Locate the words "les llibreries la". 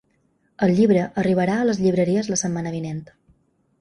1.71-2.41